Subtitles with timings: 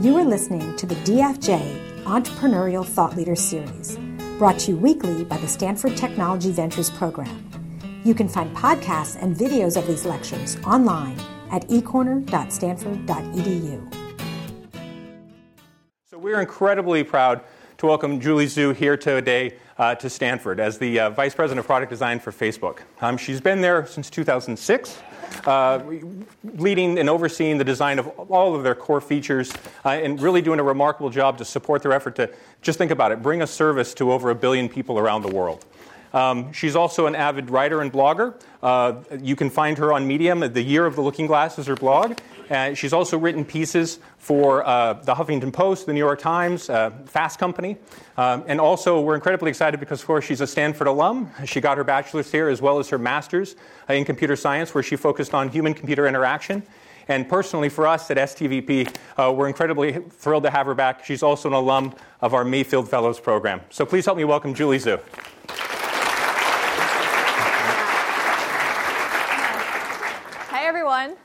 [0.00, 3.98] You are listening to the DFJ Entrepreneurial Thought Leader Series,
[4.38, 7.50] brought to you weekly by the Stanford Technology Ventures Program.
[8.04, 11.18] You can find podcasts and videos of these lectures online
[11.50, 13.94] at ecorner.stanford.edu.
[16.08, 17.42] So we're incredibly proud
[17.78, 21.66] to welcome Julie Zhuo here today uh, to Stanford as the uh, Vice President of
[21.66, 22.80] Product Design for Facebook.
[23.00, 25.02] Um, she's been there since 2006.
[25.44, 25.82] Uh,
[26.54, 29.52] leading and overseeing the design of all of their core features
[29.84, 32.30] uh, and really doing a remarkable job to support their effort to
[32.62, 35.66] just think about it bring a service to over a billion people around the world.
[36.12, 38.40] Um, she's also an avid writer and blogger.
[38.62, 40.40] Uh, you can find her on Medium.
[40.40, 42.18] The Year of the Looking Glass is her blog.
[42.74, 47.38] She's also written pieces for uh, the Huffington Post, the New York Times, uh, Fast
[47.38, 47.76] Company.
[48.16, 51.30] Um, and also, we're incredibly excited because, of course, she's a Stanford alum.
[51.44, 53.54] She got her bachelor's here as well as her master's
[53.88, 56.62] uh, in computer science, where she focused on human computer interaction.
[57.08, 61.04] And personally, for us at STVP, uh, we're incredibly thrilled to have her back.
[61.04, 63.62] She's also an alum of our Mayfield Fellows program.
[63.70, 65.00] So please help me welcome Julie Zhuo.
[70.88, 71.18] Everyone.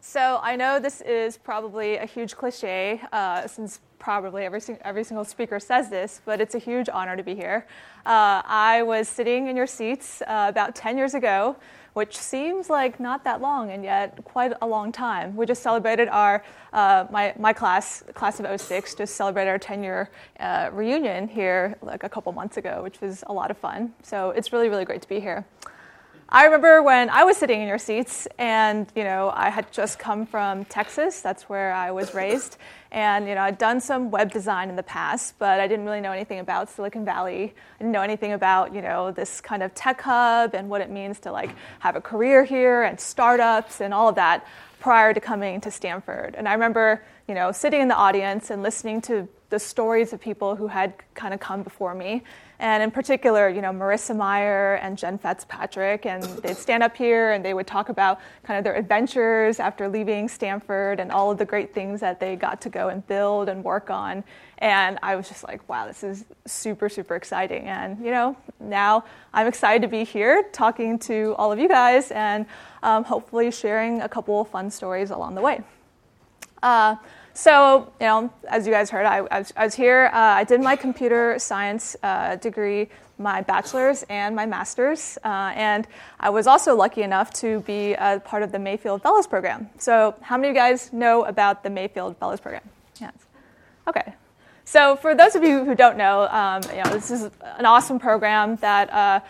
[0.00, 5.24] So I know this is probably a huge cliche, uh, since probably every, every single
[5.24, 7.66] speaker says this, but it's a huge honor to be here.
[8.04, 11.56] Uh, I was sitting in your seats uh, about 10 years ago,
[11.94, 15.34] which seems like not that long, and yet quite a long time.
[15.34, 19.82] We just celebrated our, uh, my, my class, class of 06, just celebrated our 10
[19.82, 23.94] year uh, reunion here like a couple months ago, which was a lot of fun.
[24.02, 25.46] So it's really, really great to be here.
[26.30, 29.98] I remember when I was sitting in your seats, and you know, I had just
[29.98, 31.22] come from Texas.
[31.22, 32.58] That's where I was raised,
[32.92, 36.02] and you know, I'd done some web design in the past, but I didn't really
[36.02, 37.44] know anything about Silicon Valley.
[37.44, 40.90] I didn't know anything about you know this kind of tech hub and what it
[40.90, 44.46] means to like have a career here and startups and all of that
[44.80, 46.34] prior to coming to Stanford.
[46.36, 50.20] And I remember you know sitting in the audience and listening to the stories of
[50.20, 52.22] people who had kind of come before me
[52.60, 57.30] and in particular, you know, Marissa Mayer and Jen Fitzpatrick, and they'd stand up here
[57.32, 61.38] and they would talk about kind of their adventures after leaving Stanford and all of
[61.38, 64.24] the great things that they got to go and build and work on.
[64.58, 67.64] And I was just like, wow, this is super, super exciting.
[67.68, 72.10] And, you know, now I'm excited to be here talking to all of you guys
[72.10, 72.44] and
[72.82, 75.62] um, hopefully sharing a couple of fun stories along the way.
[76.60, 76.96] Uh,
[77.38, 80.10] so, you know, as you guys heard, I, I, was, I was, here.
[80.12, 85.86] Uh, I did my computer science uh, degree, my bachelor's and my master's, uh, and
[86.18, 89.70] I was also lucky enough to be a part of the Mayfield Fellows Program.
[89.78, 92.68] So, how many of you guys know about the Mayfield Fellows Program?
[93.00, 93.14] Yes.
[93.86, 94.14] Okay.
[94.64, 98.00] So, for those of you who don't know, um, you know, this is an awesome
[98.00, 99.20] program that uh,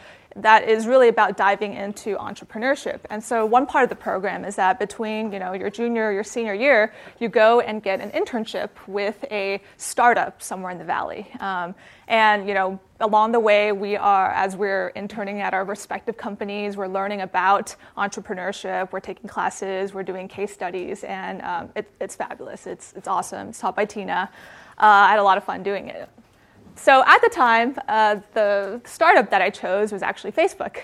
[0.42, 3.00] that is really about diving into entrepreneurship.
[3.10, 6.12] And so one part of the program is that between you know your junior or
[6.12, 10.84] your senior year, you go and get an internship with a startup somewhere in the
[10.84, 11.30] valley.
[11.40, 11.74] Um,
[12.06, 16.76] and you know along the way, we are as we're interning at our respective companies,
[16.76, 18.92] we're learning about entrepreneurship.
[18.92, 22.66] We're taking classes, we're doing case studies, and um, it, it's fabulous.
[22.66, 23.48] It's it's awesome.
[23.48, 24.30] It's taught by Tina.
[24.78, 26.08] Uh, I had a lot of fun doing it.
[26.78, 30.78] So at the time, uh, the startup that I chose was actually Facebook.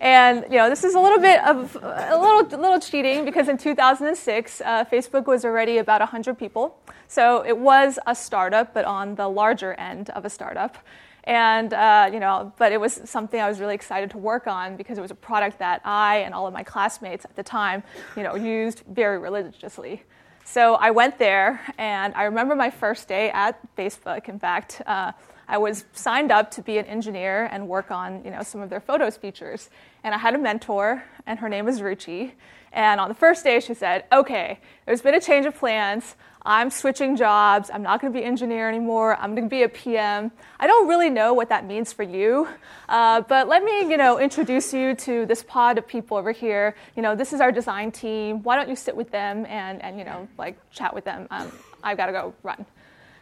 [0.00, 3.58] And you know, this is a little bit of a little little cheating because in
[3.58, 6.78] 2006, uh, Facebook was already about 100 people.
[7.08, 10.78] So it was a startup, but on the larger end of a startup.
[11.24, 14.76] And uh, you know, but it was something I was really excited to work on
[14.76, 17.82] because it was a product that I and all of my classmates at the time,
[18.16, 20.02] you know, used very religiously.
[20.46, 24.28] So I went there, and I remember my first day at Facebook.
[24.30, 24.80] In fact.
[24.86, 25.12] Uh,
[25.48, 28.70] I was signed up to be an engineer and work on you know, some of
[28.70, 29.70] their photos features.
[30.02, 32.32] And I had a mentor, and her name was Ruchi.
[32.72, 36.16] And on the first day, she said, Okay, there's been a change of plans.
[36.46, 37.70] I'm switching jobs.
[37.72, 39.16] I'm not going to be engineer anymore.
[39.16, 40.30] I'm going to be a PM.
[40.60, 42.46] I don't really know what that means for you,
[42.86, 46.74] uh, but let me, you know, introduce you to this pod of people over here.
[46.96, 48.42] You know, this is our design team.
[48.42, 51.28] Why don't you sit with them and, and you know, like chat with them?
[51.30, 51.50] Um,
[51.82, 52.66] I've got to go run.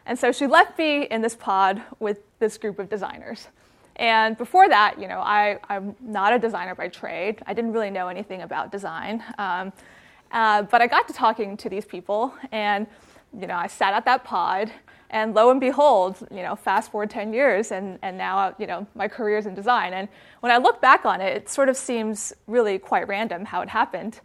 [0.06, 3.49] And so she left me in this pod with this group of designers.
[3.96, 7.43] And before that, you know, I, am not a designer by trade.
[7.46, 9.22] I didn't really know anything about design.
[9.38, 9.72] Um,
[10.32, 12.87] uh, but I got to talking to these people, and
[13.38, 14.72] you know, I sat at that pod,
[15.10, 18.87] and lo and behold, you know, fast forward 10 years, and, and now, you know,
[18.94, 19.93] my career is in design.
[19.93, 20.08] And
[20.40, 23.69] when I look back on it, it sort of seems really quite random how it
[23.69, 24.20] happened.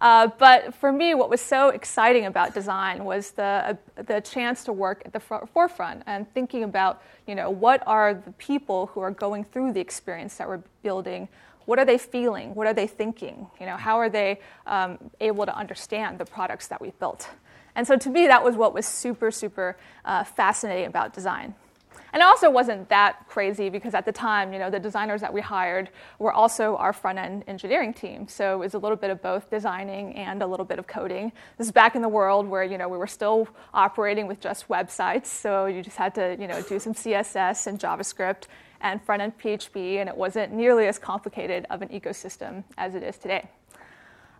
[0.00, 4.64] Uh, but for me, what was so exciting about design was the, uh, the chance
[4.64, 9.00] to work at the forefront and thinking about, you know, what are the people who
[9.00, 11.28] are going through the experience that we're building?
[11.66, 12.54] What are they feeling?
[12.54, 13.46] What are they thinking?
[13.60, 17.28] You know, how are they um, able to understand the products that we've built?
[17.74, 21.54] And so to me, that was what was super, super uh, fascinating about design.
[22.12, 25.32] And it also wasn't that crazy because at the time, you know, the designers that
[25.32, 28.26] we hired were also our front end engineering team.
[28.28, 31.32] So it was a little bit of both designing and a little bit of coding.
[31.58, 34.68] This is back in the world where, you know, we were still operating with just
[34.68, 35.26] websites.
[35.26, 38.44] So you just had to, you know, do some CSS and JavaScript
[38.80, 43.02] and front end PHP, and it wasn't nearly as complicated of an ecosystem as it
[43.02, 43.48] is today.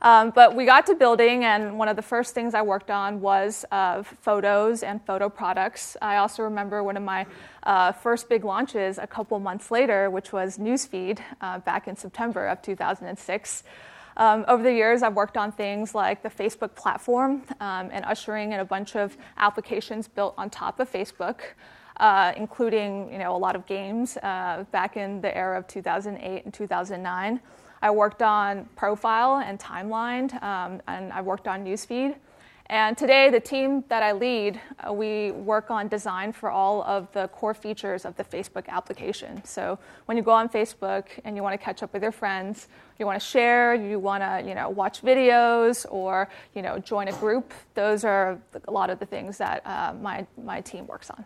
[0.02, 3.20] Um, but we got to building, and one of the first things I worked on
[3.20, 5.94] was uh, photos and photo products.
[6.00, 7.26] I also remember one of my
[7.64, 12.46] uh, first big launches a couple months later, which was Newsfeed uh, back in September
[12.46, 13.62] of 2006.
[14.16, 18.52] Um, over the years, I've worked on things like the Facebook platform um, and ushering
[18.52, 21.40] in a bunch of applications built on top of Facebook.
[21.96, 26.44] Uh, including you know, a lot of games uh, back in the era of 2008
[26.46, 27.38] and 2009.
[27.82, 32.16] I worked on profile and timeline, um, and I worked on newsfeed.
[32.70, 37.10] And today, the team that I lead, uh, we work on design for all of
[37.10, 39.42] the core features of the Facebook application.
[39.44, 42.68] So when you go on Facebook and you want to catch up with your friends,
[43.00, 47.08] you want to share, you want to you know watch videos or you know join
[47.08, 47.52] a group.
[47.74, 48.38] Those are
[48.68, 51.24] a lot of the things that uh, my my team works on.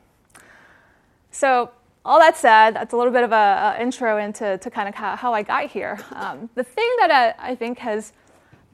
[1.31, 1.73] So
[2.05, 5.17] all that said, that's a little bit of an intro into to kind of how,
[5.17, 5.99] how I got here.
[6.13, 8.13] Um, the thing that I, I, think has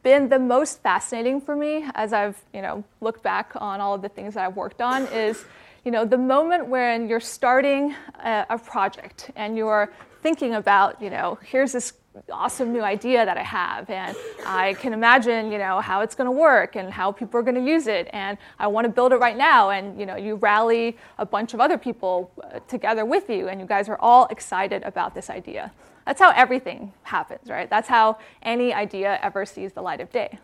[0.02, 4.02] been the most fascinating for me as I've you know looked back on all of
[4.02, 5.44] the things that I've worked on is
[5.84, 7.94] you know the moment when you're starting
[8.24, 9.92] a, a project and you're
[10.22, 11.92] thinking about you know here's this
[12.30, 16.26] awesome new idea that I have, and I can imagine, you know, how it's going
[16.26, 19.12] to work and how people are going to use it, and I want to build
[19.12, 19.70] it right now.
[19.70, 23.60] And you know, you rally a bunch of other people uh, together with you, and
[23.60, 25.72] you guys are all excited about this idea.
[26.06, 27.68] That's how everything happens, right?
[27.68, 30.38] That's how any idea ever sees the light of day.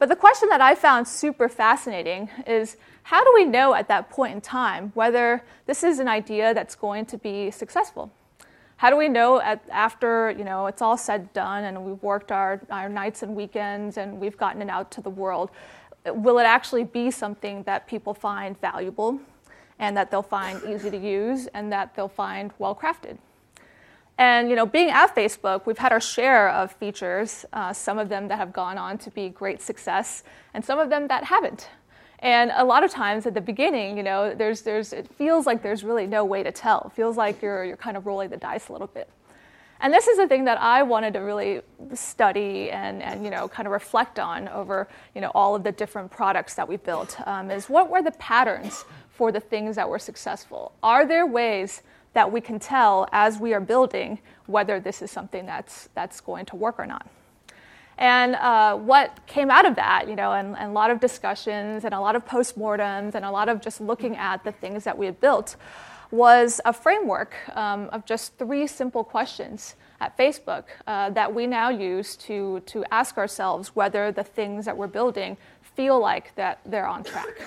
[0.00, 4.08] But the question that I found super fascinating is how do we know at that
[4.08, 8.10] point in time whether this is an idea that's going to be successful?
[8.80, 12.02] How do we know at, after you know it's all said and done and we've
[12.02, 15.50] worked our, our nights and weekends and we've gotten it out to the world
[16.06, 19.20] will it actually be something that people find valuable
[19.78, 23.18] and that they'll find easy to use and that they'll find well crafted
[24.16, 28.08] and you know being at facebook we've had our share of features uh, some of
[28.08, 30.24] them that have gone on to be great success
[30.54, 31.68] and some of them that haven't
[32.20, 35.62] and a lot of times at the beginning, you know, there's, there's, it feels like
[35.62, 36.84] there's really no way to tell.
[36.86, 39.08] It feels like you're, you're kind of rolling the dice a little bit.
[39.80, 41.62] And this is the thing that I wanted to really
[41.94, 45.72] study and, and you know, kind of reflect on over you know, all of the
[45.72, 49.88] different products that we built um, is what were the patterns for the things that
[49.88, 50.72] were successful?
[50.82, 51.82] Are there ways
[52.12, 56.44] that we can tell as we are building whether this is something that's, that's going
[56.46, 57.06] to work or not?
[58.00, 61.84] And uh, what came out of that, you know, and, and, a lot of discussions
[61.84, 64.96] and a lot of postmortems and a lot of just looking at the things that
[64.96, 65.56] we had built
[66.10, 71.68] was a framework um, of just three simple questions at Facebook uh, that we now
[71.68, 76.86] use to, to ask ourselves whether the things that we're building feel like that they're
[76.86, 77.42] on track.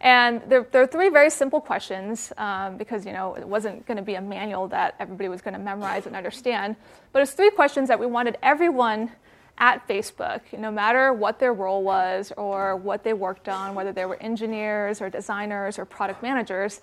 [0.00, 3.98] And there, there, are three very simple questions um, because you know it wasn't going
[3.98, 6.74] to be a manual that everybody was going to memorize and understand.
[7.12, 9.12] But it's three questions that we wanted everyone
[9.58, 14.04] at Facebook, no matter what their role was or what they worked on, whether they
[14.04, 16.80] were engineers or designers or product managers,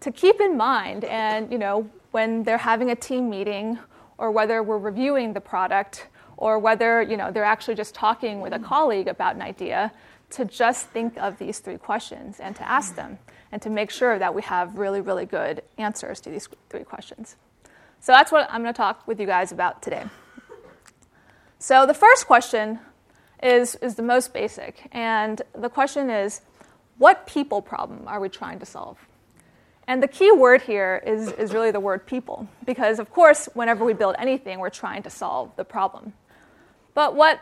[0.00, 1.04] to keep in mind.
[1.04, 3.78] And you know, when they're having a team meeting
[4.18, 8.52] or whether we're reviewing the product or whether you know they're actually just talking with
[8.52, 9.92] a colleague about an idea,
[10.32, 13.18] to just think of these three questions and to ask them
[13.52, 17.36] and to make sure that we have really, really good answers to these three questions.
[18.00, 20.04] So that's what I'm going to talk with you guys about today.
[21.62, 22.80] So the first question
[23.40, 24.88] is, is the most basic.
[24.90, 26.40] And the question is
[26.98, 28.98] what people problem are we trying to solve?
[29.86, 33.84] And the key word here is, is really the word people, because of course, whenever
[33.84, 36.14] we build anything, we're trying to solve the problem.
[36.94, 37.40] But what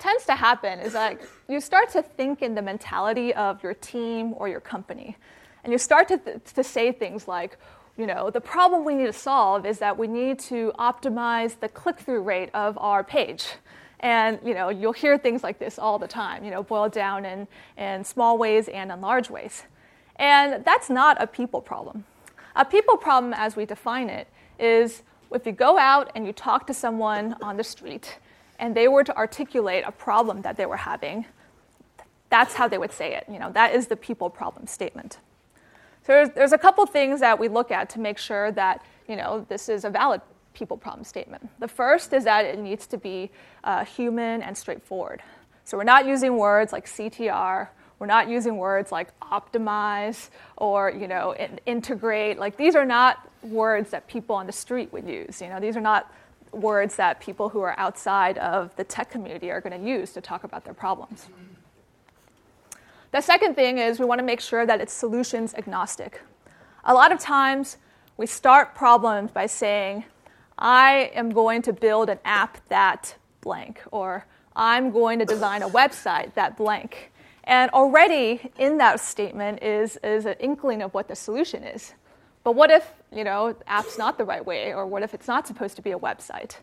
[0.00, 4.34] tends to happen is like you start to think in the mentality of your team
[4.36, 5.16] or your company.
[5.62, 7.56] And you start to, th- to say things like,
[7.98, 11.68] you know, the problem we need to solve is that we need to optimize the
[11.68, 13.46] click-through rate of our page.
[14.00, 17.24] And you know, you'll hear things like this all the time, you know, boiled down
[17.24, 19.64] in, in small ways and in large ways.
[20.16, 22.04] And that's not a people problem.
[22.54, 24.28] A people problem, as we define it,
[24.58, 25.02] is
[25.32, 28.18] if you go out and you talk to someone on the street
[28.60, 31.26] and they were to articulate a problem that they were having,
[32.30, 33.24] that's how they would say it.
[33.30, 35.18] You know, that is the people problem statement.
[36.08, 39.14] So there's, there's a couple things that we look at to make sure that you
[39.14, 40.22] know this is a valid
[40.54, 41.46] people problem statement.
[41.60, 43.30] The first is that it needs to be
[43.62, 45.22] uh, human and straightforward.
[45.66, 51.08] So we're not using words like CTR We're not using words like optimize or you
[51.08, 52.38] know in- integrate.
[52.38, 55.42] Like these are not words that people on the street would use.
[55.42, 56.10] You know, these are not
[56.52, 60.22] words that people who are outside of the tech community are going to use to
[60.22, 61.26] talk about their problems.
[63.10, 66.20] The second thing is we want to make sure that it's solutions agnostic.
[66.84, 67.78] A lot of times
[68.18, 70.04] we start problems by saying,
[70.58, 75.68] I am going to build an app that blank, or I'm going to design a
[75.68, 77.10] website that blank.
[77.44, 81.94] And already in that statement is, is an inkling of what the solution is.
[82.44, 85.46] But what if, you know, app's not the right way, or what if it's not
[85.46, 86.56] supposed to be a website?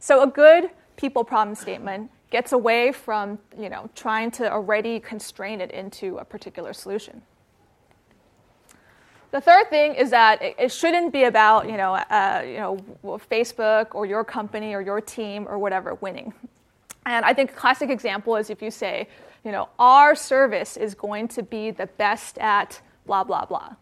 [0.00, 5.60] So a good people problem statement gets away from you know, trying to already constrain
[5.60, 7.22] it into a particular solution.
[9.30, 12.78] The third thing is that it, shouldn't be about you know, uh, you know,
[13.30, 16.34] Facebook or your company or your team or whatever winning.
[17.06, 19.08] And I think a classic example is if you say,
[19.44, 23.76] you know, our service is going to be the best at blah, blah, blah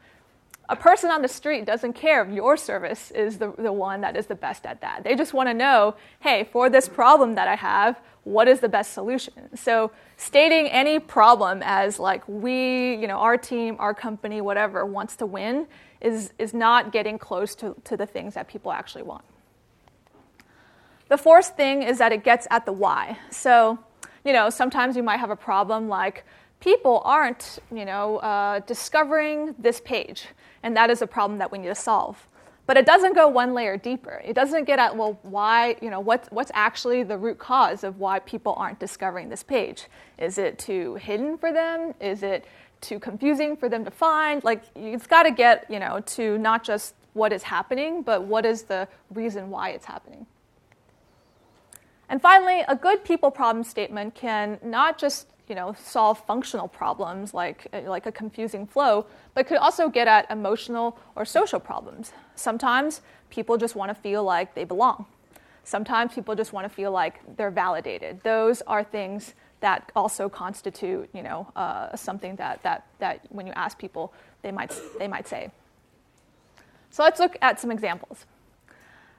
[0.71, 4.17] a person on the street doesn't care if your service is the, the one that
[4.17, 5.03] is the best at that.
[5.03, 8.69] They just want to know, hey, for this problem that I have, what is the
[8.69, 9.57] best solution?
[9.57, 15.17] So stating any problem as like we, you know, our team, our company, whatever, wants
[15.17, 15.67] to win
[16.01, 19.25] is, is not getting close to, to the things that people actually want.
[21.09, 23.19] The fourth thing is that it gets at the why.
[23.31, 23.81] So,
[24.25, 26.25] you know, sometimes you might have a problem like
[26.61, 30.29] people aren't, you know, uh, discovering this page.
[30.63, 32.27] And that is a problem that we need to solve.
[32.67, 34.23] But it doesn't go one layer deeper.
[34.25, 37.99] It doesn't get at, well, why, you know, what's, what's actually the root cause of
[37.99, 39.87] why people aren't discovering this page?
[40.19, 41.95] Is it too hidden for them?
[42.01, 42.45] Is it
[42.81, 44.45] too confusing for them to find?
[44.45, 48.47] Like, it's got to get, you know, to not just what is happening, but what
[48.47, 50.27] is the reason why it's happening.
[52.09, 57.35] And finally, a good people problem statement can not just you know, solve functional problems
[57.35, 59.05] like, like a confusing flow,
[59.35, 62.13] but could also get at emotional or social problems.
[62.37, 65.05] Sometimes people just want to feel like they belong.
[65.65, 68.23] Sometimes people just want to feel like they're validated.
[68.23, 73.53] Those are things that also constitute, you know, uh, something that, that, that when you
[73.55, 75.51] ask people, they might, they might say.
[76.91, 78.25] So let's look at some examples.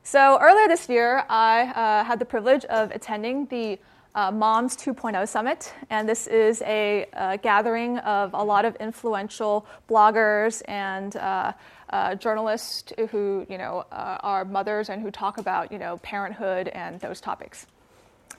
[0.03, 3.77] So earlier this year, I uh, had the privilege of attending the
[4.15, 9.65] uh, Moms 2.0 Summit, and this is a, a, gathering of a lot of influential
[9.89, 11.53] bloggers and uh,
[11.91, 16.67] uh, journalists who you know uh, are mothers and who talk about you know parenthood
[16.69, 17.67] and those topics.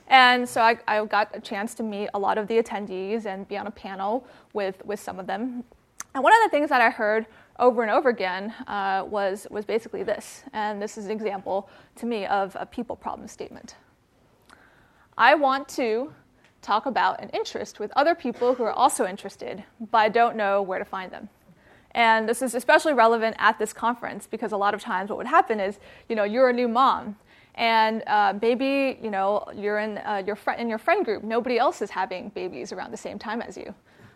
[0.07, 3.47] And so I, I, got a chance to meet a lot of the attendees and
[3.47, 5.63] be on a panel with, with some of them.
[6.13, 7.25] And one of the things that I heard
[7.57, 10.43] over and over again uh, was, was basically this.
[10.51, 13.75] And this is an example to me of a people problem statement.
[15.17, 16.13] I want to
[16.61, 20.61] talk about an interest with other people who are also interested, but I don't know
[20.61, 21.29] where to find them.
[21.91, 25.27] And this is especially relevant at this conference because a lot of times what would
[25.27, 25.77] happen is,
[26.09, 27.17] you know, you're a new mom,
[27.55, 31.23] and uh, maybe you know you're in uh, your friend in your friend group.
[31.23, 33.73] Nobody else is having babies around the same time as you.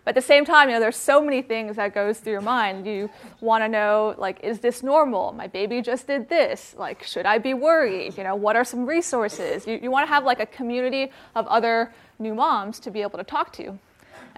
[0.07, 2.39] But at the same time, you know, there's so many things that goes through your
[2.39, 2.87] mind.
[2.87, 3.09] You
[3.41, 5.33] want to know, like, is this normal?
[5.33, 6.73] My baby just did this.
[6.77, 8.17] Like, should I be worried?
[8.17, 9.67] You know, what are some resources?
[9.67, 13.17] You, you want to have like a community of other new moms to be able
[13.17, 13.77] to talk to.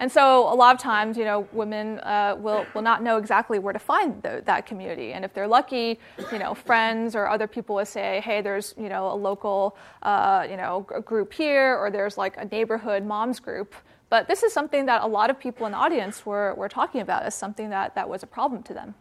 [0.00, 3.60] And so a lot of times, you know, women uh, will, will not know exactly
[3.60, 5.12] where to find the, that community.
[5.12, 6.00] And if they're lucky,
[6.32, 10.46] you know, friends or other people will say, hey, there's, you know, a local, uh,
[10.50, 13.74] you know, group here, or there's like a neighborhood moms group
[14.10, 17.00] but this is something that a lot of people in the audience were, were talking
[17.00, 18.94] about as something that, that was a problem to them.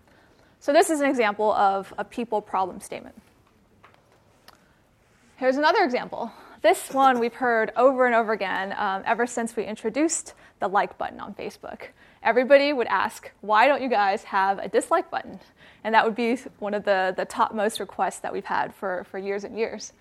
[0.60, 3.15] So this is an example of a people problem statement.
[5.38, 6.32] Here's another example.
[6.61, 10.97] This one we've heard over and over again um, ever since we introduced the like
[10.97, 11.83] button on Facebook.
[12.21, 15.39] Everybody would ask, why don't you guys have a dislike button?
[15.85, 19.05] And that would be one of the, the top most requests that we've had for,
[19.09, 19.93] for years and years.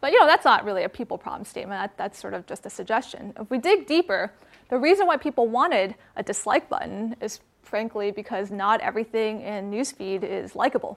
[0.00, 1.78] But you know, that's not really a people problem statement.
[1.78, 3.34] That, that's sort of just a suggestion.
[3.38, 4.32] If we dig deeper,
[4.70, 10.22] the reason why people wanted a dislike button is frankly because not everything in newsfeed
[10.22, 10.96] is likable.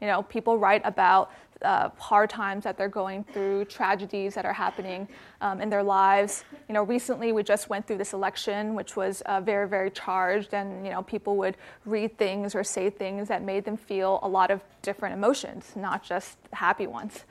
[0.00, 1.30] You know, people write about
[1.62, 5.08] uh, hard times that they're going through, tragedies that are happening
[5.40, 6.44] um, in their lives.
[6.68, 10.54] You know, recently we just went through this election, which was uh, very, very charged,
[10.54, 14.28] and you know, people would read things or say things that made them feel a
[14.28, 17.24] lot of different emotions, not just happy ones.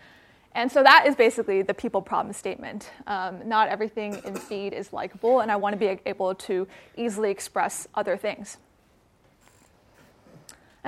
[0.55, 2.91] And so that is basically the people problem statement.
[3.07, 6.67] Um, not everything in feed is likable, and I want to be able to
[6.97, 8.57] easily express other things.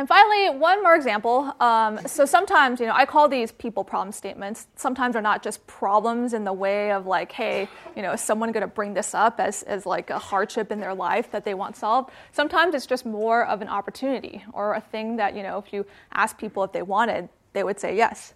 [0.01, 1.53] And finally, one more example.
[1.59, 4.65] Um, so sometimes, you know, I call these people problem statements.
[4.75, 8.51] Sometimes they're not just problems in the way of like, hey, you know, is someone
[8.51, 11.53] going to bring this up as, as like a hardship in their life that they
[11.53, 12.09] want solved?
[12.31, 15.85] Sometimes it's just more of an opportunity or a thing that, you know, if you
[16.13, 18.33] ask people if they wanted, they would say yes.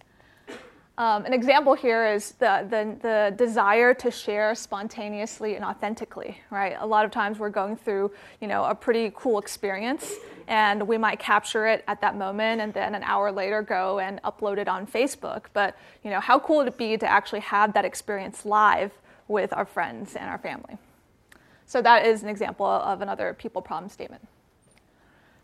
[0.98, 6.76] Um, an example here is the, the, the, desire to share spontaneously and authentically, right?
[6.78, 10.14] A lot of times we're going through, you know, a pretty cool experience
[10.48, 14.22] and we might capture it at that moment and then an hour later go and
[14.22, 15.46] upload it on Facebook.
[15.52, 18.92] But, you know, how cool would it be to actually have that experience live
[19.28, 20.78] with our friends and our family?
[21.66, 24.26] So that is an example of another people problem statement.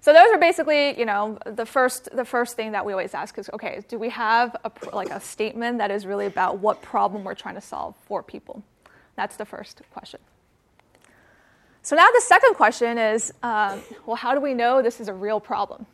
[0.01, 3.39] So those are basically, you know, the first the first thing that we always ask
[3.39, 7.23] is, okay, do we have a like a statement that is really about what problem
[7.23, 8.65] we're trying to solve for people?
[9.15, 10.19] That's the first question.
[11.85, 15.13] So now the second question is, um, well, how do we know this is a
[15.15, 15.85] real problem?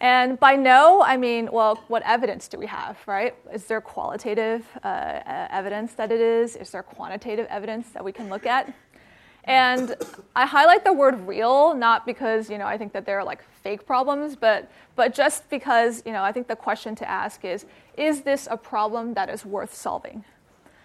[0.00, 3.34] And by know, I mean, well, what evidence do we have, right?
[3.52, 5.20] Is there qualitative uh,
[5.50, 6.56] evidence that it is?
[6.56, 8.72] Is there quantitative evidence that we can look at?
[9.44, 9.94] And
[10.34, 13.42] I highlight the word real not because you know I think that there are like
[13.62, 17.64] fake problems, but but just because you know I think the question to ask is
[17.96, 20.24] is this a problem that is worth solving?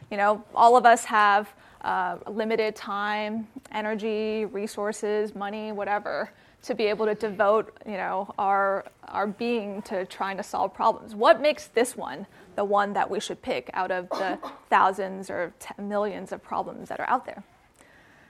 [0.09, 1.53] You know, all of us have
[1.85, 6.31] uh, limited time, energy, resources, money, whatever,
[6.63, 11.13] to be able to devote you know our our being to trying to solve problems.
[11.13, 12.25] What makes this one
[12.55, 14.39] the one that we should pick out of the
[14.69, 17.43] thousands or t- millions of problems that are out there?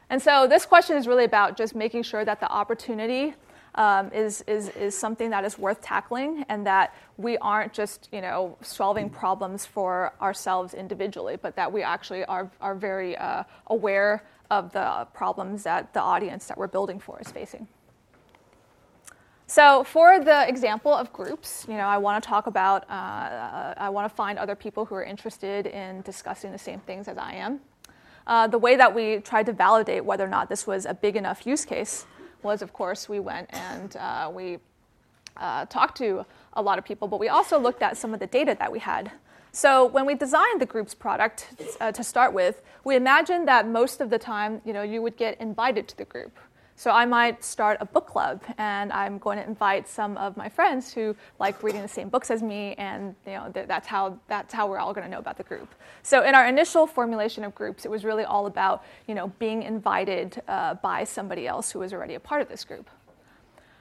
[0.10, 3.36] And so this question is really about just making sure that the opportunity
[3.76, 8.22] um, is, is, is something that is worth tackling and that we aren't just you
[8.22, 14.24] know, solving problems for ourselves individually, but that we actually are, are very uh, aware
[14.50, 17.68] of the problems that the audience that we're building for is facing.
[19.48, 23.90] So, for the example of groups, you know, I want to talk about, uh, I
[23.90, 27.34] want to find other people who are interested in discussing the same things as I
[27.34, 27.60] am.
[28.26, 31.16] Uh, the way that we tried to validate whether or not this was a big
[31.16, 32.08] enough use case
[32.44, 34.60] was, of course, we went and uh, we
[35.38, 38.28] uh, talked to a lot of people, but we also looked at some of the
[38.28, 39.12] data that we had.
[39.52, 41.48] So when we designed the group's product
[41.80, 45.16] uh, to start with, we imagined that most of the time, you know, you would
[45.18, 46.38] get invited to the group.
[46.78, 50.50] So I might start a book club, and I'm going to invite some of my
[50.50, 54.20] friends who like reading the same books as me, and you know th- that's how
[54.28, 55.74] that's how we're all going to know about the group.
[56.04, 59.64] So in our initial formulation of groups, it was really all about you know being
[59.64, 62.90] invited uh, by somebody else who was already a part of this group.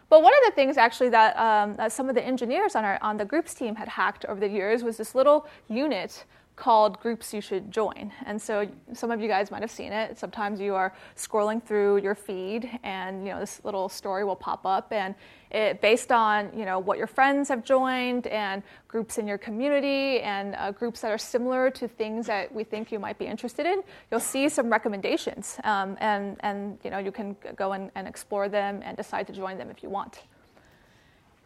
[0.08, 3.00] But one of the things actually that, um, that some of the engineers on our
[3.02, 6.24] on the groups team had hacked over the years was this little unit
[6.56, 8.12] called groups you should join.
[8.26, 10.18] And so some of you guys might have seen it.
[10.18, 14.64] Sometimes you are scrolling through your feed and you know this little story will pop
[14.64, 15.14] up and
[15.50, 20.20] it, based on you know what your friends have joined and groups in your community
[20.20, 23.66] and uh, groups that are similar to things that we think you might be interested
[23.66, 28.06] in, you'll see some recommendations um, and, and you know you can go and, and
[28.06, 30.22] explore them and decide to join them if you want.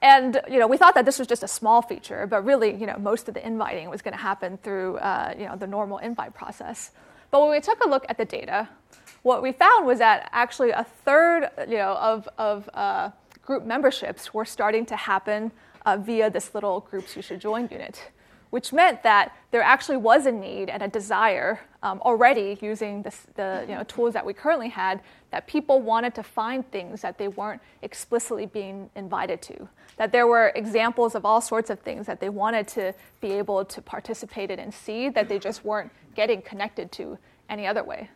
[0.00, 2.86] And you know, we thought that this was just a small feature, but really, you
[2.86, 5.98] know, most of the inviting was going to happen through uh, you know, the normal
[5.98, 6.92] invite process.
[7.30, 8.68] But when we took a look at the data,
[9.22, 13.10] what we found was that actually a third you know, of, of uh,
[13.42, 15.50] group memberships were starting to happen
[15.84, 18.10] uh, via this little groups you should join unit
[18.50, 23.64] which meant that there actually was a need and a desire um, already using the
[23.68, 27.28] you know, tools that we currently had that people wanted to find things that they
[27.28, 29.68] weren't explicitly being invited to.
[29.96, 33.64] That there were examples of all sorts of things that they wanted to be able
[33.64, 38.10] to participate in and see that they just weren't getting connected to any other way.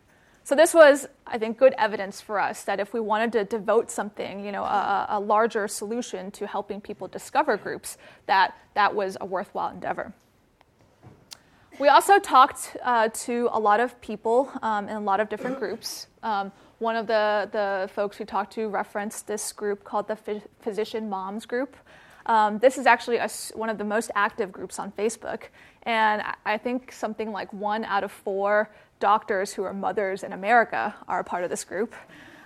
[0.45, 3.93] So this was, I think, good evidence for us that if we wanted to devote
[3.93, 9.17] something, you know, a, a larger solution to helping people discover groups, that that was
[9.21, 10.13] a worthwhile endeavor.
[11.79, 15.59] We also talked uh, to a lot of people um, in a lot of different
[15.59, 16.07] groups.
[16.23, 21.09] Um, one of the, the folks we talked to referenced this group called the Physician
[21.09, 21.77] Moms Group.
[22.27, 25.45] Um, this is actually a, one of the most active groups on Facebook.
[25.85, 30.95] And I think something like one out of four doctors who are mothers in America
[31.09, 31.95] are a part of this group.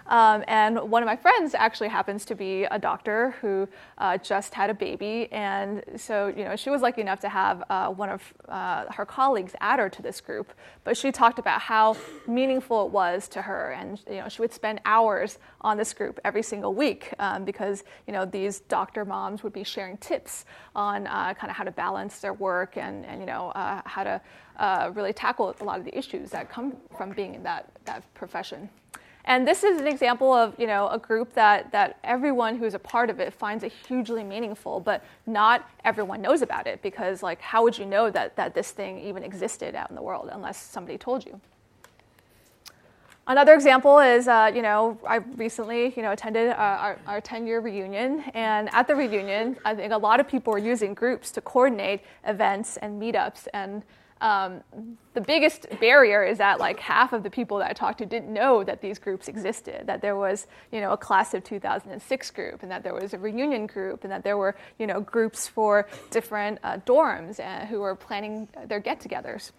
[0.09, 4.55] Um, and one of my friends actually happens to be a doctor who uh, just
[4.55, 5.29] had a baby.
[5.33, 9.05] And so, you know, she was lucky enough to have uh, one of uh, her
[9.05, 10.53] colleagues add her to this group.
[10.85, 13.73] But she talked about how meaningful it was to her.
[13.73, 17.85] And, you know, she would spend hours on this group every single week um, because,
[18.07, 21.73] you know, these doctor moms would be sharing tips on uh, kind of how to
[21.73, 24.21] balance their work and, and you know, uh, how to
[24.59, 28.03] uh, really tackle a lot of the issues that come from being in that, that
[28.15, 28.69] profession.
[29.27, 32.79] And this is an example of you know a group that that everyone who's a
[32.79, 37.41] part of it finds it hugely meaningful, but not everyone knows about it because like
[37.41, 40.61] how would you know that that this thing even existed out in the world unless
[40.61, 41.41] somebody told you?
[43.29, 47.59] Another example is, uh, you know, I recently, you know, attended uh, our, our 10-year
[47.59, 51.41] reunion, and at the reunion, I think a lot of people were using groups to
[51.41, 53.83] coordinate events and meetups, and
[54.21, 54.63] um,
[55.13, 58.33] the biggest barrier is that like half of the people that I talked to didn't
[58.33, 62.63] know that these groups existed, that there was, you know, a class of 2006 group,
[62.63, 65.87] and that there was a reunion group, and that there were, you know, groups for
[66.11, 69.53] different uh, dorms uh, who were planning their get-togethers.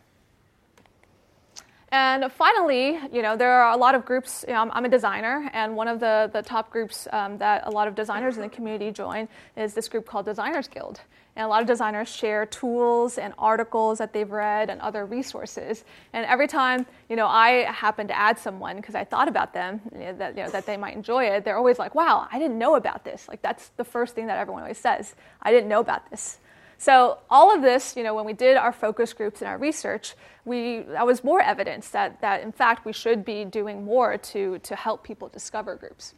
[1.89, 4.43] And finally, you know, there are a lot of groups.
[4.48, 7.65] You know, I'm, I'm, a designer, and one of the, the top groups um, that
[7.65, 11.00] a lot of designers in the community join is this group called Designers Guild.
[11.38, 15.86] And a lot of designers share tools and articles that they've read and other resources.
[16.12, 19.80] And every time, you know, I happen to add someone because I thought about them
[19.93, 22.39] you know, that you know that they might enjoy it, they're always like, "Wow, I
[22.39, 25.15] didn't know about this." Like that's the first thing that everyone always says.
[25.41, 26.39] I didn't know about this.
[26.78, 30.15] So all of this, you know, when we did our focus groups and our research,
[30.45, 34.60] we, that was more evidence that, that in fact we should be doing more to,
[34.60, 36.13] to help people discover groups.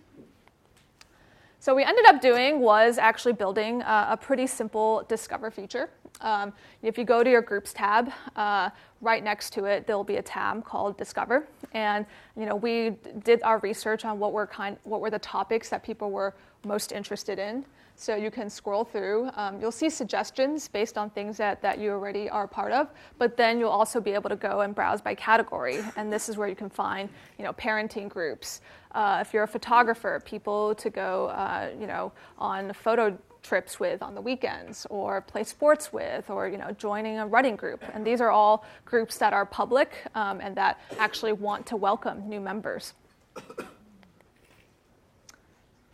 [1.61, 5.89] So we ended up doing was actually building a, pretty simple discover feature.
[6.21, 8.69] Um, if you go to your groups tab, uh,
[9.01, 12.05] right next to it there'll be a tab called discover, and
[12.37, 12.91] you know we
[13.23, 16.93] did our research on what were kind, what were the topics that people were most
[16.93, 17.65] interested in.
[17.99, 19.29] So you can scroll through.
[19.35, 22.87] Um, you'll see suggestions based on things that, that you already are a part of,
[23.17, 25.79] but then you'll also be able to go and browse by category.
[25.97, 28.61] And this is where you can find, you know, parenting groups.
[28.93, 34.01] Uh, if you're a photographer, people to go, uh, you know, on photo trips with
[34.01, 38.05] on the weekends or play sports with or you know joining a running group and
[38.05, 42.41] these are all groups that are public um, and that actually want to welcome new
[42.41, 42.95] members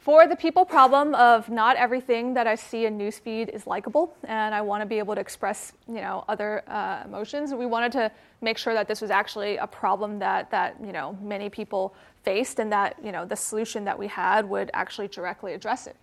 [0.05, 4.53] for the people problem of not everything that I see in newsfeed is likable, and
[4.53, 7.55] I want to be able to express, you know, other uh, emotions.
[7.55, 11.17] We wanted to make sure that this was actually a problem that that you know
[11.23, 15.55] many people faced, and that you know the solution that we had would actually directly
[15.55, 15.95] address it.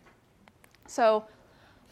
[0.89, 1.25] So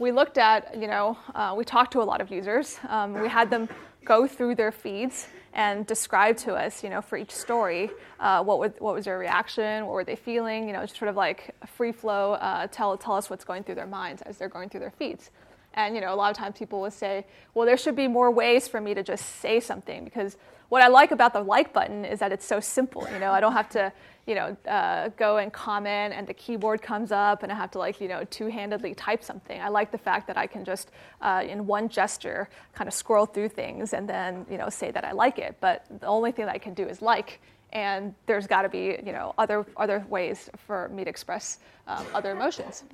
[0.01, 2.81] we looked at, you know, uh, we talked to a lot of users.
[2.89, 3.69] Um, we had them
[4.05, 8.59] go through their feeds and describe to us, you know, for each story, uh, what,
[8.61, 11.93] would, what was their reaction, what were they feeling, you know, sort of like free
[11.93, 14.93] flow, uh, tell, tell us what's going through their minds as they're going through their
[14.93, 15.31] feeds.
[15.75, 18.31] And, you know, a lot of times people will say, well, there should be more
[18.31, 20.37] ways for me to just say something because
[20.71, 23.41] what I like about the like button is that it's so simple, you know, I
[23.41, 23.93] don't have to,
[24.27, 27.79] you know, uh, go and comment and the keyboard comes up and I have to
[27.79, 29.61] like, you know, two-handedly type something.
[29.61, 33.27] I like the fact that I can just, uh, in one gesture, kind of scroll
[33.27, 35.57] through things and then, you know, say that I like it.
[35.61, 37.41] But the only thing that I can do is like,
[37.73, 42.07] and there's got to be, you know, other other ways for me to express um,
[42.15, 42.85] other emotions.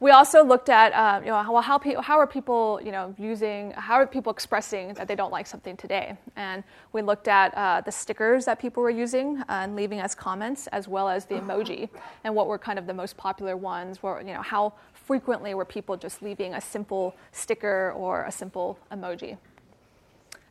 [0.00, 3.14] We also looked at, uh, you know, how, how, pe- how are people, you know,
[3.16, 6.16] using, how are people expressing that they don't like something today?
[6.36, 10.14] And we looked at uh, the stickers that people were using uh, and leaving as
[10.14, 11.88] comments, as well as the emoji,
[12.24, 14.02] and what were kind of the most popular ones.
[14.02, 18.78] Were, you know, how frequently were people just leaving a simple sticker or a simple
[18.92, 19.38] emoji?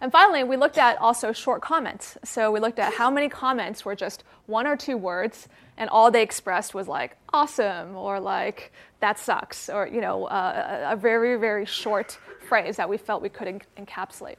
[0.04, 2.18] And finally, we looked at also short comments.
[2.26, 6.12] So we looked at how many comments were just one or two words, and all
[6.12, 11.40] they expressed was like awesome or like that sucks or you know uh, a very
[11.40, 14.36] very short phrase that we felt we could en- encapsulate.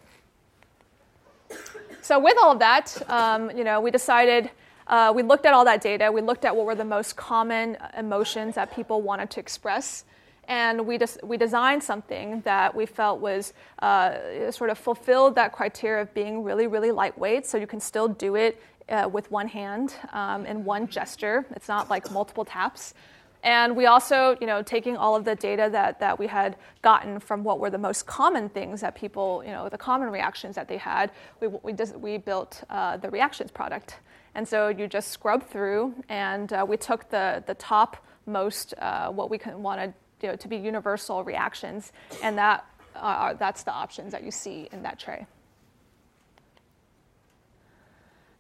[2.03, 4.51] So with all of that, um, you know, we decided.
[4.87, 6.13] Uh, we looked at all that data.
[6.13, 10.05] We looked at what were the most common emotions that people wanted to express
[10.49, 15.53] and we, des- we designed something that we felt was uh, sort of fulfilled that
[15.53, 19.49] criteria of being really, really lightweight, so you can still do it uh, with one
[19.49, 21.47] hand um, in one gesture.
[21.57, 22.95] It's not like multiple taps.
[23.43, 27.21] And we also, you know, taking all of the data that, that we had gotten
[27.21, 30.67] from what were the most common things that people, you know, the common reactions that
[30.67, 33.99] they had, we, we, we built uh, the reactions product.
[34.35, 39.11] And so you just scrub through, and uh, we took the, the top most, uh,
[39.11, 39.93] what we wanted
[40.25, 42.65] you know, to be universal reactions, and that,
[42.97, 45.27] uh, that's the options that you see in that tray.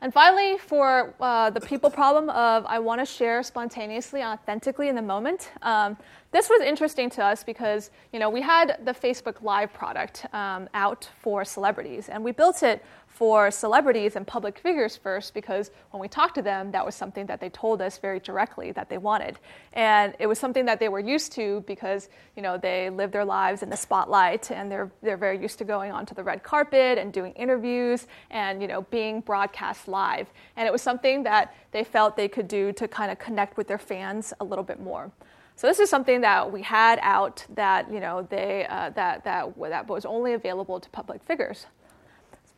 [0.01, 4.88] And finally, for uh, the people problem of I want to share spontaneously and authentically
[4.88, 5.97] in the moment, um,
[6.31, 10.68] this was interesting to us because you know we had the Facebook Live product um,
[10.73, 12.83] out for celebrities, and we built it
[13.14, 17.27] for celebrities and public figures first because when we talked to them, that was something
[17.27, 19.38] that they told us very directly that they wanted.
[19.72, 23.24] And it was something that they were used to because, you know, they live their
[23.24, 26.98] lives in the spotlight and they're, they're very used to going onto the red carpet
[26.98, 30.27] and doing interviews and, you know, being broadcast live.
[30.57, 33.68] And it was something that they felt they could do to kind of connect with
[33.68, 35.12] their fans a little bit more.
[35.55, 39.55] So this is something that we had out that you know they uh, that that
[39.57, 41.66] that was only available to public figures.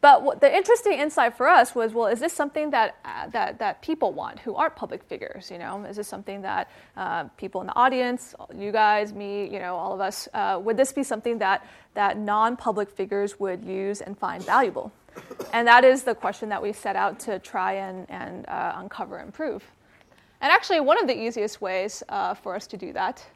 [0.06, 3.58] But what the interesting insight for us was, well, is this something that, uh, that,
[3.58, 5.50] that people want who aren't public figures?
[5.50, 9.58] You know, is this something that uh, people in the audience, you guys, me, you
[9.58, 14.00] know, all of us, uh, would this be something that, that non-public figures would use
[14.00, 14.92] and find valuable?
[15.52, 19.18] And that is the question that we set out to try and, and uh, uncover
[19.18, 19.64] and prove.
[20.40, 23.26] And actually, one of the easiest ways uh, for us to do that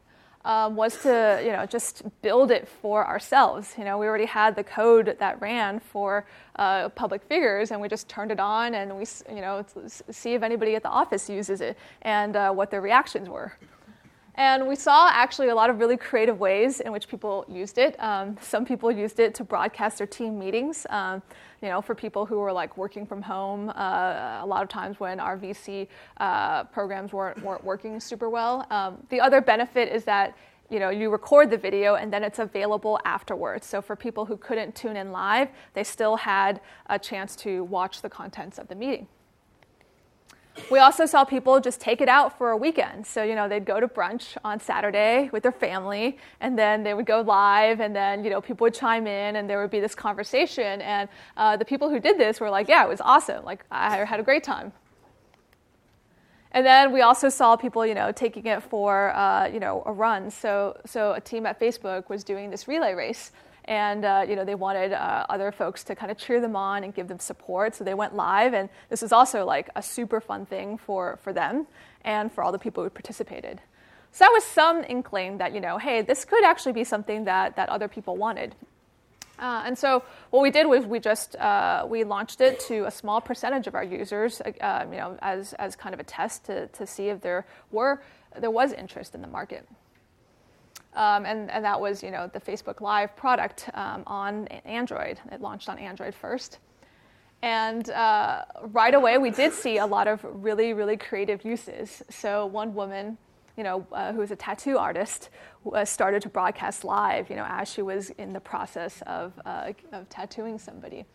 [0.45, 3.75] um, was to you know just build it for ourselves.
[3.77, 6.27] You know, we already had the code that ran for
[6.57, 9.65] uh, public figures, and we just turned it on, and we you know
[10.11, 13.53] see if anybody at the office uses it and uh, what their reactions were.
[14.41, 17.95] And we saw actually a lot of really creative ways in which people used it.
[18.03, 20.87] Um, some people used it to broadcast their team meetings.
[20.89, 21.23] Um,
[21.61, 24.99] you know, for people who were like working from home, uh, a lot of times
[24.99, 28.67] when our VC uh, programs weren't, weren't working super well.
[28.71, 30.35] Um, the other benefit is that
[30.71, 34.37] you know you record the video and then it's available afterwards so for people who
[34.37, 38.77] couldn't tune in live they still had a chance to watch the contents of the
[38.77, 39.09] meeting
[40.71, 43.07] we also saw people just take it out for a weekend.
[43.07, 46.95] So, you know, they'd go to brunch on Saturday with their family, and then they
[46.95, 49.81] would go live, and then, you know, people would chime in, and there would be
[49.81, 50.81] this conversation.
[50.83, 53.45] And uh, the people who did this were like, yeah, it was awesome.
[53.45, 54.73] Like, I had a great time.
[56.53, 59.93] And then we also saw people, you know, taking it for, uh, you know, a
[59.93, 60.31] run.
[60.31, 63.31] So, so a team at Facebook was doing this relay race
[63.71, 66.83] and uh, you know they wanted uh, other folks to kind of cheer them on
[66.85, 67.75] and give them support.
[67.75, 71.33] So they went live and this was also like a super fun thing for, for
[71.33, 71.67] them
[72.05, 73.61] and for all the people who participated.
[74.13, 77.57] So that was some inkling that you know hey this could actually be something that,
[77.57, 78.55] that other people wanted.
[79.39, 82.91] Uh, and so what we did was we just uh, we launched it to a
[82.91, 86.67] small percentage of our users, uh, you know, as as kind of a test to
[86.69, 88.03] to see if there were
[88.37, 89.67] there was interest in the market.
[90.95, 95.21] Um, and, and that was, you know, the Facebook Live product um, on Android.
[95.31, 96.59] It launched on Android first.
[97.43, 102.03] And uh, right away, we did see a lot of really, really creative uses.
[102.11, 103.17] So one woman,
[103.57, 105.31] you know, uh, who was a tattoo artist,
[105.73, 109.73] uh, started to broadcast live, you know, as she was in the process of, uh,
[109.93, 111.07] of tattooing somebody.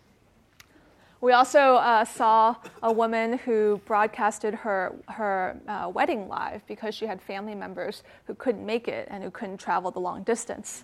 [1.21, 7.05] We also uh, saw a woman who broadcasted her, her uh, wedding live because she
[7.05, 10.83] had family members who couldn't make it and who couldn't travel the long distance.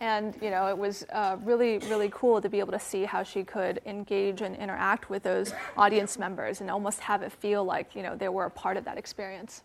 [0.00, 3.22] And you know, it was uh, really, really cool to be able to see how
[3.22, 7.94] she could engage and interact with those audience members and almost have it feel like
[7.94, 9.62] you know they were a part of that experience.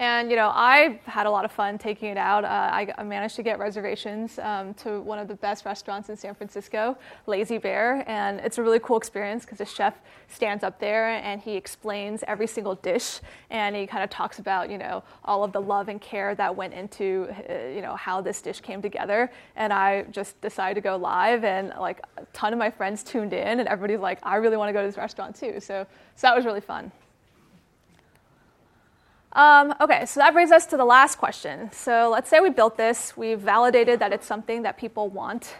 [0.00, 2.42] And you know, I had a lot of fun taking it out.
[2.42, 6.16] Uh, I, I, managed to get reservations um, to one of the best restaurants in
[6.16, 9.92] San Francisco, Lazy Bear, and it's a really cool experience because the chef
[10.28, 14.70] stands up there and he explains every single dish, and he kind of talks about
[14.70, 18.22] you know all of the love and care that went into uh, you know how
[18.22, 19.30] this dish came together.
[19.56, 23.34] And I just decided to go live, and like a ton of my friends tuned
[23.34, 25.60] in, and everybody's like, I really want to go to this restaurant too.
[25.60, 25.86] So
[26.16, 26.90] so that was really fun.
[29.32, 31.70] Um, okay, so that brings us to the last question.
[31.72, 35.54] So let's say we built this, we've validated that it's something that people want,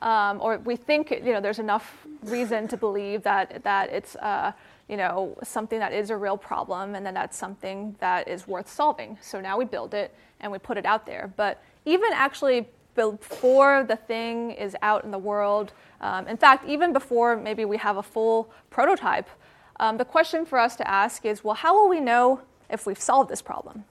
[0.00, 4.52] um, or we think you know there's enough reason to believe that that it's uh,
[4.88, 8.68] you know something that is a real problem, and then that's something that is worth
[8.68, 9.18] solving.
[9.20, 11.32] So now we build it and we put it out there.
[11.36, 16.92] But even actually before the thing is out in the world, um, in fact, even
[16.92, 19.28] before maybe we have a full prototype,
[19.80, 22.40] um, the question for us to ask is, well, how will we know?
[22.70, 23.84] If we've solved this problem?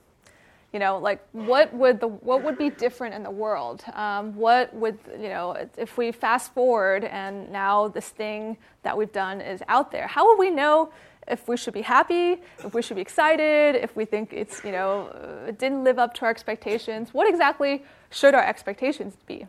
[0.76, 3.82] You know, like what would the what would be different in the world?
[3.94, 9.12] Um, what would you know if we fast forward and now this thing that we've
[9.14, 10.06] done is out there?
[10.06, 10.92] How will we know
[11.30, 14.74] if we should be happy, if we should be excited, if we think it's you
[14.74, 15.08] know
[15.48, 17.14] it didn't live up to our expectations?
[17.14, 19.48] What exactly should our expectations be?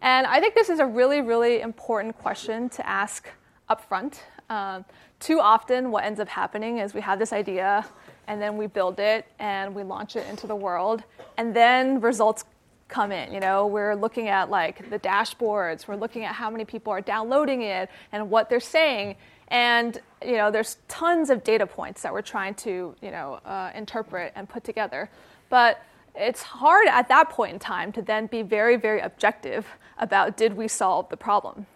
[0.00, 3.28] And I think this is a really really important question to ask
[3.68, 4.20] upfront.
[4.48, 4.84] Um,
[5.18, 7.86] too often, what ends up happening is we have this idea
[8.26, 11.02] and then we build it and we launch it into the world
[11.36, 12.44] and then results
[12.88, 13.66] come in you know?
[13.66, 15.88] We're looking at like the dashboards.
[15.88, 19.16] We're looking at how many people are downloading it and what they're saying.
[19.48, 23.70] And you know there's tons of data points that we're trying to you know uh,
[23.74, 25.08] interpret and put together.
[25.48, 25.82] But
[26.14, 29.66] it's hard at that point in time to then be very very objective
[29.98, 31.66] about did we solve the problem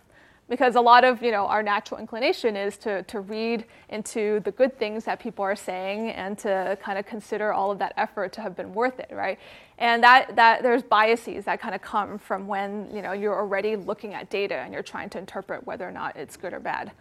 [0.51, 4.51] because a lot of you know our natural inclination is to, to read into the
[4.51, 8.33] good things that people are saying and to kind of consider all of that effort
[8.35, 9.39] to have been worth it right?
[9.79, 13.77] And that, that there's biases that kind of come from when you know you're already
[13.77, 16.93] looking at data and you're trying to interpret whether or not it's good or bad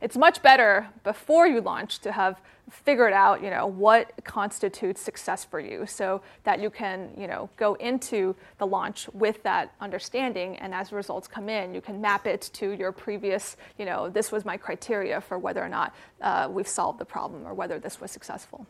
[0.00, 5.44] it's much better before you launch to have figured out, you know, what constitutes success
[5.44, 10.56] for you so that you can, you know, go into the launch with that understanding
[10.56, 14.32] and as results come in, you can map it to your previous, you know, this
[14.32, 18.00] was my criteria for whether or not uh, we've solved the problem or whether this
[18.00, 18.66] was successful.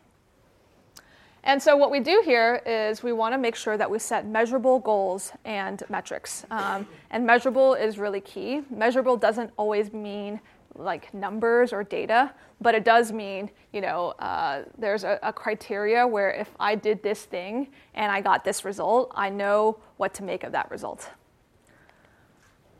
[1.47, 4.25] And so, what we do here is we want to make sure that we set
[4.25, 6.43] measurable goals and metrics.
[6.49, 8.63] Um, and measurable is really key.
[8.71, 10.39] Measurable doesn't always mean
[10.75, 16.05] like numbers or data, but it does mean, you know, uh, there's a, a, criteria
[16.05, 20.23] where if I did this thing and I got this result, I know what to
[20.23, 21.09] make of that result.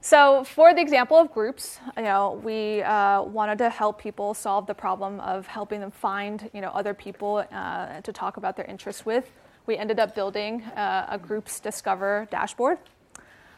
[0.01, 4.67] So for the example of groups, you know, we uh, wanted to help people solve
[4.67, 8.65] the problem of helping them find, you know, other people uh, to talk about their
[8.65, 9.31] interests with.
[9.65, 12.77] We ended up building uh, a groups discover dashboard.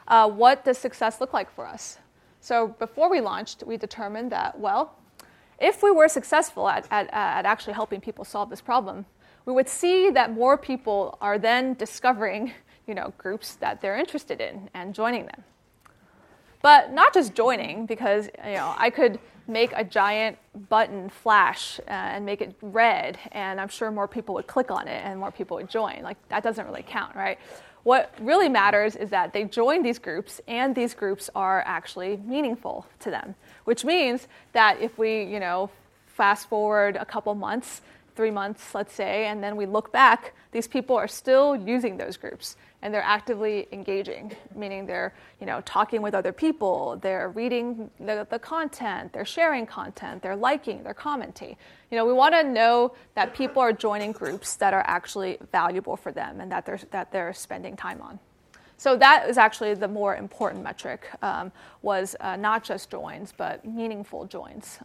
[0.07, 1.97] Uh, what does success look like for us?
[2.39, 4.95] So before we launched, we determined that, well,
[5.59, 9.05] if we were successful at, at, at actually helping people solve this problem,
[9.45, 12.51] we would see that more people are then discovering
[12.87, 15.43] you know, groups that they're interested in and joining them.
[16.61, 20.37] But not just joining, because you know, I could make a giant
[20.69, 24.87] button flash uh, and make it red, and I'm sure more people would click on
[24.87, 26.01] it and more people would join.
[26.01, 27.37] Like, that doesn't really count, right?
[27.87, 32.85] What really matters is that they join these groups and these groups are actually meaningful
[32.99, 35.69] to them, which means that if we, you know,
[36.05, 37.79] fast forward a couple months,
[38.17, 42.17] three months, let's say, and then we look back, these people are still using those
[42.17, 47.89] groups and they're actively engaging, meaning they're you know, talking with other people, they're reading
[47.99, 51.55] the, the content, they're sharing content, they're liking, they're commenting.
[51.91, 55.95] You know, we want to know that people are joining groups that are actually valuable
[55.95, 58.19] for them and that they're, that they're spending time on.
[58.77, 61.51] So that is actually the more important metric, um,
[61.81, 64.79] was uh, not just joins, but meaningful joins.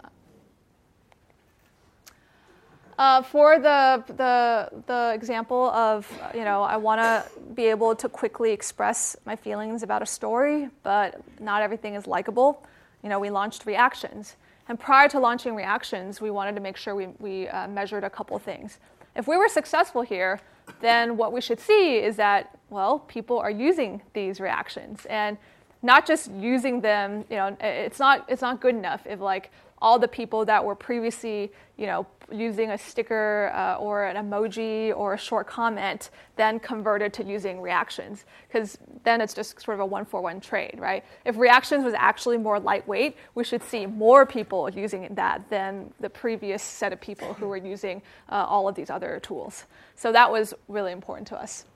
[3.02, 8.08] Uh, for the, the, the example of, you know, I want to be able to
[8.08, 12.64] quickly express my feelings about a story, but not everything is likable,
[13.02, 14.36] you know, we launched reactions.
[14.68, 18.10] And prior to launching reactions, we wanted to make sure we, we uh, measured a
[18.10, 18.78] couple things.
[19.16, 20.38] If we were successful here,
[20.80, 25.06] then what we should see is that, well, people are using these reactions.
[25.06, 25.38] And
[25.82, 29.50] not just using them, you know, it's not, it's not good enough if like
[29.82, 34.96] all the people that were previously, you know, using a sticker uh, or an emoji
[34.96, 39.80] or a short comment, then converted to using reactions, because then it's just sort of
[39.80, 41.04] a one for one trade, right?
[41.24, 46.08] If reactions was actually more lightweight, we should see more people using that than the
[46.08, 49.64] previous set of people who were using uh, all of these other tools.
[49.96, 51.66] So that was really important to us.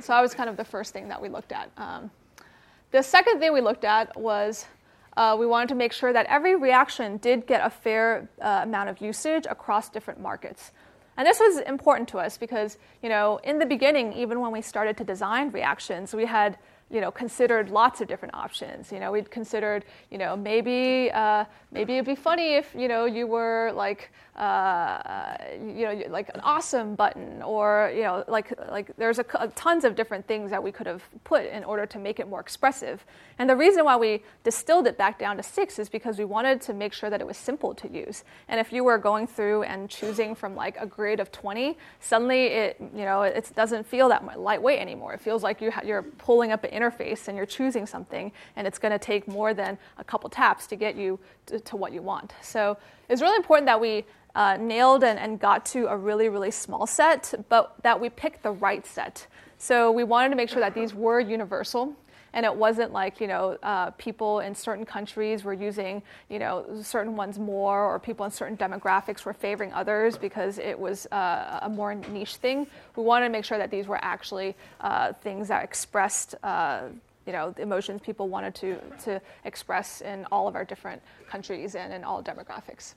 [0.00, 1.70] So that was kind of the first thing that we looked at.
[1.76, 2.10] Um,
[2.90, 4.66] the second thing we looked at was
[5.16, 8.88] uh, we wanted to make sure that every reaction did get a fair uh, amount
[8.88, 10.72] of usage across different markets.
[11.16, 14.62] And this was important to us because, you know, in the beginning, even when we
[14.62, 16.56] started to design reactions, we had
[16.92, 18.92] you know, considered lots of different options.
[18.92, 23.06] You know, we'd considered, you know, maybe uh, maybe it'd be funny if you know
[23.06, 28.90] you were like uh, you know like an awesome button or you know like like
[28.96, 31.98] there's a, a, tons of different things that we could have put in order to
[31.98, 33.04] make it more expressive.
[33.38, 36.62] And the reason why we distilled it back down to six is because we wanted
[36.62, 38.24] to make sure that it was simple to use.
[38.48, 42.46] And if you were going through and choosing from like a grid of 20, suddenly
[42.46, 45.12] it you know it doesn't feel that lightweight anymore.
[45.12, 48.66] It feels like you ha- you're pulling up an interface and you're choosing something, and
[48.66, 51.92] it's going to take more than a couple taps to get you to, to what
[51.92, 52.32] you want.
[52.42, 52.76] So
[53.08, 56.86] it's really important that we uh, nailed and, and got to a really, really small
[56.86, 59.26] set, but that we picked the right set.
[59.58, 61.94] So we wanted to make sure that these were universal
[62.32, 66.64] and it wasn't like you know uh, people in certain countries were using you know
[66.82, 71.60] certain ones more or people in certain demographics were favoring others because it was uh,
[71.62, 75.48] a more niche thing we wanted to make sure that these were actually uh, things
[75.48, 76.82] that expressed uh,
[77.26, 81.74] you know, the emotions people wanted to, to express in all of our different countries
[81.74, 82.94] and in all demographics.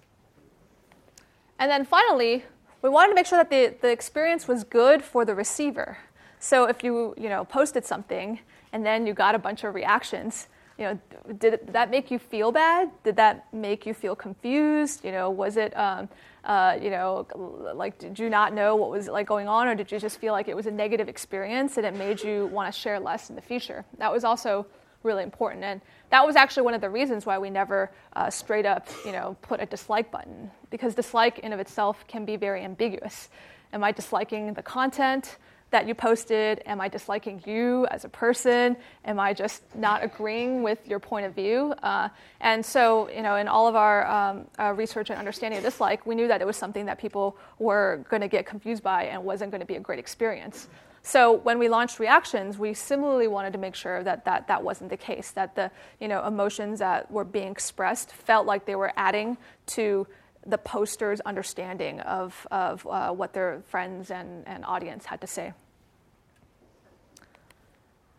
[1.59, 2.43] And then finally,
[2.81, 5.97] we wanted to make sure that the, the experience was good for the receiver.
[6.39, 8.39] So if you, you know, posted something
[8.73, 10.99] and then you got a bunch of reactions, you know,
[11.39, 12.91] did that make you feel bad?
[13.03, 15.05] Did that make you feel confused?
[15.05, 16.09] You know, was it, um,
[16.45, 17.27] uh, you know,
[17.75, 20.31] like did you not know what was like going on, or did you just feel
[20.31, 23.35] like it was a negative experience and it made you want to share less in
[23.35, 23.83] the future?
[23.97, 24.65] That was also
[25.05, 25.63] really important.
[25.63, 29.11] And that was actually one of the reasons why we never uh, straight up, you
[29.11, 33.29] know, put a dislike button because dislike in of itself can be very ambiguous.
[33.71, 35.37] Am I disliking the content?
[35.71, 36.61] That you posted?
[36.65, 38.77] Am I disliking you as a person?
[39.03, 41.73] Am I just not agreeing with your point of view?
[41.83, 42.09] Uh,
[42.39, 46.05] and so, you know, in all of our um, uh, research and understanding of dislike,
[46.05, 49.23] we knew that it was something that people were going to get confused by and
[49.23, 50.67] wasn't going to be a great experience.
[51.01, 54.89] So when we launched reactions, we similarly wanted to make sure that that, that wasn't
[54.89, 58.91] the case, that the you know, emotions that were being expressed felt like they were
[58.97, 59.37] adding
[59.67, 60.07] to
[60.45, 65.53] the poster's understanding of, of uh, what their friends and, and audience had to say.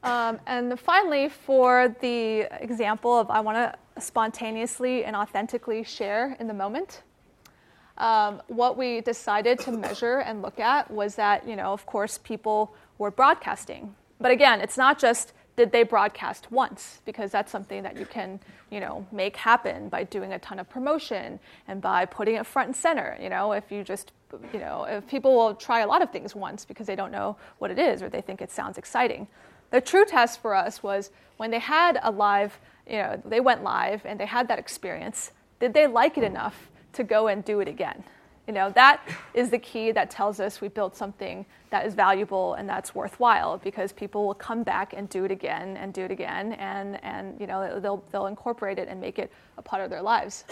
[0.03, 6.47] Um, and finally, for the example of I want to spontaneously and authentically share in
[6.47, 7.03] the moment,
[7.99, 12.19] um, what we decided to measure and look at was that, you know, of course,
[12.19, 13.95] people were broadcasting.
[14.21, 18.39] But again, it's not just did they broadcast once because that's something that you can
[18.71, 22.69] you know make happen by doing a ton of promotion and by putting it front
[22.69, 23.17] and center.
[23.21, 24.13] You know if you just
[24.53, 27.37] you know if people will try a lot of things once because they don't know
[27.59, 29.27] what it is or they think it sounds exciting.
[29.71, 33.63] The true test for us was when they had a live you know they went
[33.63, 37.61] live and they had that experience did they like it enough to go and do
[37.61, 38.05] it again
[38.47, 39.01] you know, that
[39.35, 43.59] is the key that tells us we built something that is valuable and that's worthwhile
[43.59, 47.39] because people will come back and do it again and do it again and, and
[47.41, 50.45] you know, they'll, they'll incorporate it and make it a part of their lives.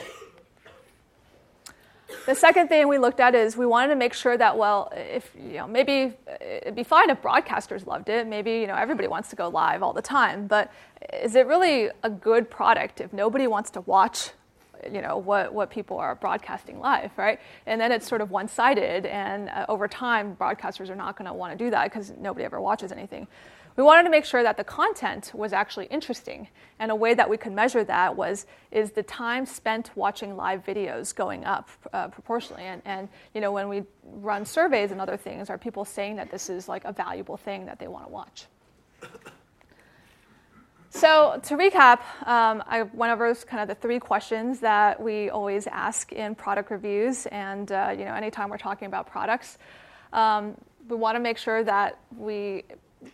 [2.26, 5.30] The second thing we looked at is we wanted to make sure that, well, if,
[5.36, 8.26] you know, maybe it'd be fine if broadcasters loved it.
[8.26, 10.46] Maybe, you know, everybody wants to go live all the time.
[10.46, 10.72] But
[11.12, 14.30] is it really a good product if nobody wants to watch
[14.92, 17.40] you know what, what people are broadcasting live right?
[17.66, 21.32] And then it's sort of one-sided and uh, over time broadcasters are not going to
[21.32, 23.26] want to do that because nobody ever watches anything.
[23.76, 26.46] We wanted to make sure that the content was actually interesting
[26.78, 30.64] and a way that we could measure that was is the time spent watching live
[30.64, 32.62] videos going up uh, proportionally?
[32.62, 36.30] And, and you know when we run surveys and other things are people saying that
[36.30, 38.46] this is like a valuable thing that they want to watch
[40.94, 45.66] so to recap, um, I went over kind of the three questions that we always
[45.66, 49.58] ask in product reviews, and uh, you know, anytime we're talking about products,
[50.12, 50.56] um,
[50.88, 52.62] we want to make sure that we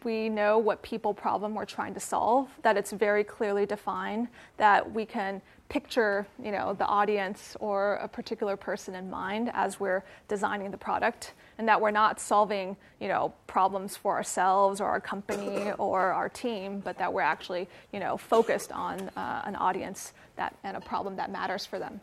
[0.05, 4.93] we know what people problem we're trying to solve, that it's very clearly defined, that
[4.93, 10.05] we can picture you know, the audience or a particular person in mind as we're
[10.29, 14.99] designing the product, and that we're not solving you know, problems for ourselves or our
[14.99, 20.15] company or our team, but that we're actually you know, focused on uh, an audience
[20.37, 22.01] that, and a problem that matters for them.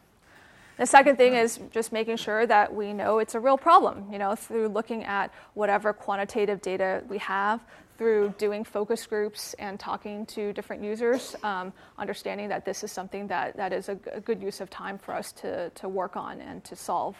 [0.77, 4.19] The second thing is just making sure that we know it's a real problem, you
[4.19, 7.59] know, through looking at whatever quantitative data we have,
[7.97, 13.25] through doing focus groups and talking to different users, um, understanding that this is something
[13.25, 16.41] that, that is a, a good use of time for us to, to work on
[16.41, 17.15] and to solve.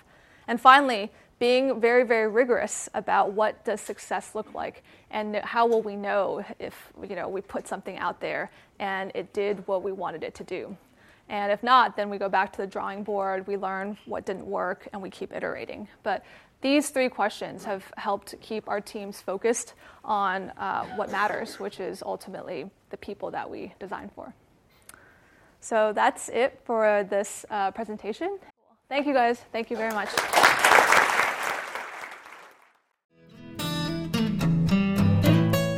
[0.47, 5.81] And finally, being very, very rigorous about what does success look like and how will
[5.81, 9.91] we know if you know, we put something out there and it did what we
[9.91, 10.75] wanted it to do.
[11.29, 14.45] And if not, then we go back to the drawing board, we learn what didn't
[14.45, 15.87] work, and we keep iterating.
[16.01, 16.23] But
[16.61, 19.73] these three questions have helped keep our teams focused
[20.03, 24.33] on uh, what matters, which is ultimately the people that we design for.
[25.59, 28.39] So that's it for this uh, presentation.
[28.89, 29.41] Thank you guys.
[29.51, 30.09] Thank you very much.